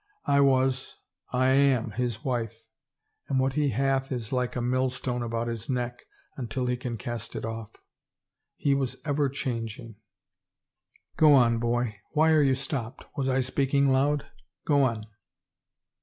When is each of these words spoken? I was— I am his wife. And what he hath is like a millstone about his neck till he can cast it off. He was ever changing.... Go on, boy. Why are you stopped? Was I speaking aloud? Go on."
I 0.25 0.39
was— 0.41 0.97
I 1.31 1.49
am 1.49 1.91
his 1.91 2.25
wife. 2.25 2.59
And 3.29 3.39
what 3.39 3.53
he 3.53 3.69
hath 3.69 4.11
is 4.11 4.33
like 4.33 4.55
a 4.55 4.59
millstone 4.61 5.21
about 5.21 5.47
his 5.47 5.69
neck 5.69 6.01
till 6.49 6.65
he 6.65 6.75
can 6.75 6.97
cast 6.97 7.35
it 7.35 7.45
off. 7.45 7.75
He 8.55 8.73
was 8.73 8.95
ever 9.05 9.29
changing.... 9.29 9.97
Go 11.17 11.35
on, 11.35 11.59
boy. 11.59 11.97
Why 12.13 12.31
are 12.31 12.41
you 12.41 12.55
stopped? 12.55 13.05
Was 13.15 13.29
I 13.29 13.41
speaking 13.41 13.89
aloud? 13.89 14.25
Go 14.65 14.81
on." 14.85 15.05